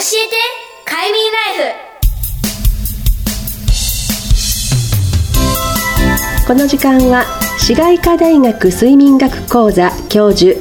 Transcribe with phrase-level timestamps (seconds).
[0.00, 0.36] えて
[0.86, 1.74] 快眠ライ
[6.38, 6.46] フ。
[6.46, 7.26] この時間は
[7.58, 10.58] 市街科大学睡眠学講座教授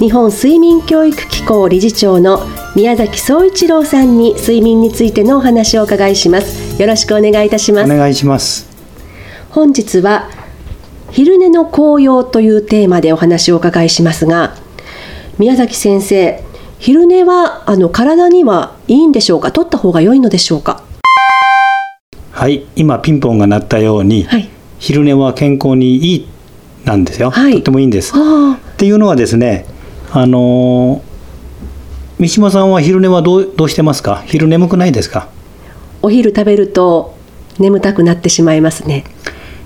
[0.00, 2.40] 日本睡眠教育機構理事長の
[2.74, 6.82] 宮崎総一郎さんに睡眠についてのお話をお伺いします。
[6.82, 7.92] よろしくお願いいたします。
[7.92, 8.66] お願いします。
[9.50, 10.28] 本日は
[11.12, 14.56] 昼寝の効用というテーマでお話をお伺いしますが
[15.38, 16.42] 宮崎先生
[16.84, 19.50] 昼寝はあの体にはいいんでしょうか？
[19.50, 20.84] 取った方が良いのでしょうか？
[22.30, 22.66] はい。
[22.76, 26.28] 今ピンポンが鳴ったように、はい、昼寝は健康にいい
[26.84, 28.12] なんですよ、はい、とってもいいんです。
[28.12, 29.64] っていうのはですね
[30.12, 31.02] あの
[32.18, 34.22] 三島さんは昼寝はどうどうしてますか？
[34.26, 35.30] 昼眠くないですか？
[36.02, 37.16] お昼食べると
[37.58, 39.04] 眠たくなってしまいますね。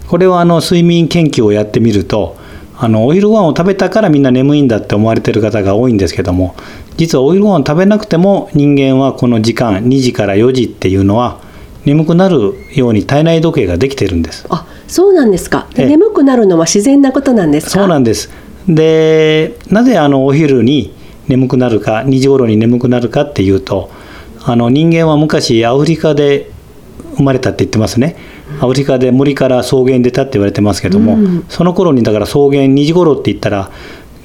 [0.07, 2.37] これはあの睡眠研究をやってみると
[2.81, 6.55] あのお昼ご飯を食べたからみんな眠いんだって思われてる方が多いんですけども
[6.97, 11.41] 実はお昼ご飯を食べなくても人間はこの時間2時から4時っていうのは
[11.85, 14.47] 眠くなるように体内時計ができてるんです。
[14.51, 15.69] あそうなんですか。
[15.75, 18.31] 眠くなるのは自然なことなんですそうなんです。
[18.69, 20.95] でなぜあのお昼に
[21.29, 23.91] 眠くなるか2時頃に眠くなるかっていうと
[24.45, 26.51] あの人間は昔アフリカで
[27.17, 28.17] 生まれたって言ってますね
[28.61, 33.71] アフリカで森から草原出たって言われてますけども、うん、その頃にだから草原2時頃って言ったら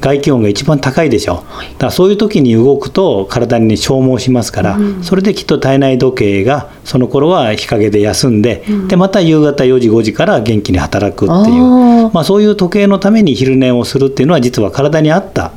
[0.03, 11.93] 外気温が一番高いでしょ、はい、だからそういう時に動くと体に消耗しますから、うん、それできっと体内時計がその頃は日陰で休んで、うん、でまた夕方4時5時から元気に働くっていう。
[12.13, 15.51] まあ、そういう時計のために昼寝をするっていうのは実は体に合った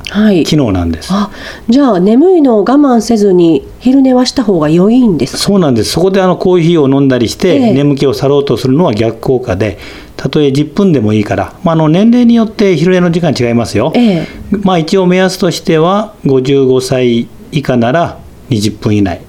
[0.45, 1.29] 機能なんです、は
[1.67, 5.91] い、じゃあ眠いのを我慢せずに昼寝はした方が良いんですそうなんです。
[5.91, 9.77] そこであのコーヒーを飲んだりして、眠気を去ろうとするのは逆効果で
[10.17, 14.27] たとえ10分でもいいから、まあ、あの年齢によって昼寝の時間違いますよ、ええ、
[14.63, 19.21] まあ、一応目安としては55歳以下なら20分以内。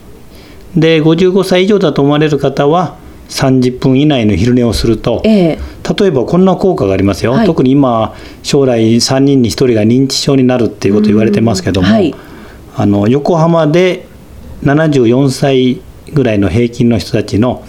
[0.75, 2.97] で55歳以上だと思われる方は
[3.29, 5.59] 30分以内の昼寝をすると、ええ、
[5.99, 12.15] 例えばこんな効果がありますよ、はい、特に今将来3人に1人が認知症になるっていうこと言われてますけども、はい、
[12.77, 14.07] あの横浜で
[14.63, 15.83] 74歳
[16.13, 17.65] ぐらいの平均の人たちの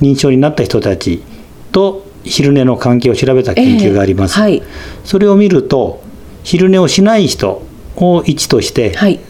[0.00, 1.22] 認知症になった人たち
[1.70, 4.62] と昼寝の関係を調べた研究があります、えーはい、
[5.04, 6.02] それを見ると
[6.42, 7.62] 昼寝をしない人
[7.96, 9.20] を1として、はい、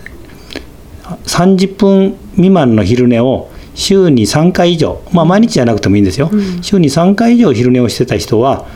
[1.27, 8.67] 30分未満の昼寝を週に3回以上、まあ、毎日じゃなくてもいいんですよ、うん、週に3回以上昼寝をしてた人は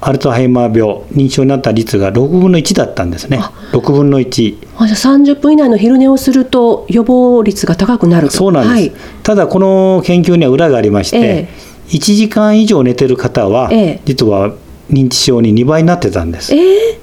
[0.00, 3.38] アルツハイマー病認知症になった率が6分の1だったんですね。
[3.70, 8.92] 6分の1あじゃあ30分以内の昼寝をすると予防率が高くなるそうなんです、はい、
[9.22, 13.70] ただこの研究には裏がありまして、えー1時間以上寝てる方は、
[14.04, 14.54] 実は
[14.90, 16.98] 認知症に2倍になってたんです、えー、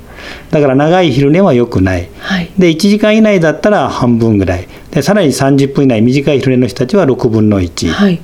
[0.52, 4.68] だから長い昼寝は良くない、はい、で1時間以内だったら半分ぐらい。
[4.92, 8.20] でさらに30分以内短い昼寝の人たちは6分の1、はい、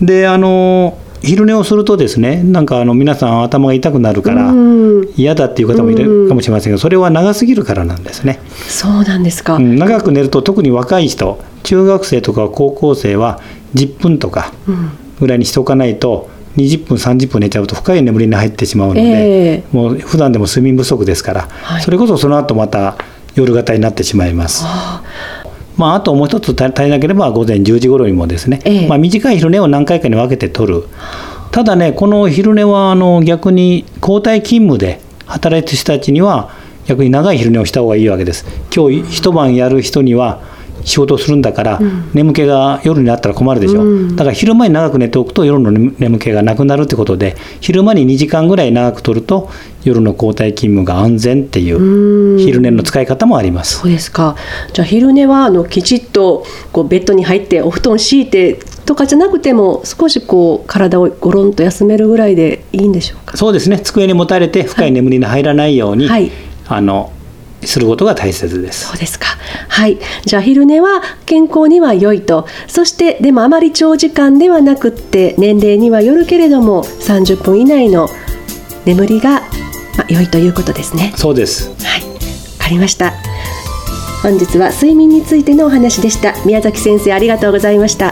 [0.00, 4.52] であの昼寝をするとですねなんかあの皆さん頭が痛くなるから
[5.16, 8.40] 嫌だっていう方もいるかもしれませんがそれは長すぎるからなんですね。
[8.68, 13.40] そうなんですか、うん、長く寝ると特に若い人中学生とか高校生は
[13.74, 14.90] 10分とか、うん
[15.22, 22.96] ぐらいにしておかないと20分30分寝ちゃうと深い眠りに入ってしまうので、えー、もう普段でも睡眠不足ですから、はい、それこそその後また
[23.36, 24.64] 夜型になってしまいます。
[25.76, 30.84] まあ、あともう一つ足りなければ午前10時頃にもですね、えー、まあ、短い昼寝を何回かに分けて取る。
[31.50, 36.50] ただねこの昼寝はあの逆に交代勤務で働いてる人たちには
[36.86, 38.44] 逆に長い昼寝をした方がいいわけです。
[38.74, 40.40] 今日一晩やる人には
[40.84, 49.50] 仕事をするんだから、うん、眠気が夜になったら困るでしょ、うん、だから昼間に長く寝ておくと夜の眠気がなくなるってことで昼間に2時間ぐらい長くとると
[49.84, 53.80] 夜の交代勤務が安全っていう昼寝の使い方もあります。
[53.80, 54.36] そうですか。
[54.72, 63.36] じゃあ昼寝はあのきちっとこうベッドに入ってお布団敷いてとかじゃなくても少しこう体をゴロンと休めるぐらいでいいんでしょうか？
[63.36, 63.80] そうですね。
[63.80, 64.92] 机にもたれて深い。
[64.92, 66.30] 眠りに入らないように、はい、
[66.68, 67.12] あの
[67.64, 68.88] することが大切です。
[68.88, 69.26] そうですか。
[69.68, 69.98] はい。
[70.24, 72.46] じゃあ昼寝は健康には良いと。
[72.66, 78.08] そしてでもあまり長時間ではなくって年齢にはよるけれども30分以内の
[78.84, 79.40] 眠りが、
[79.96, 81.12] まあ、良いということですね。
[81.16, 81.70] そうです。
[81.84, 82.02] はい。
[82.02, 82.08] わ
[82.58, 83.12] かりました。
[84.22, 86.34] 本日は睡眠についてのお話でした。
[86.44, 88.11] 宮崎先生ありがとうございました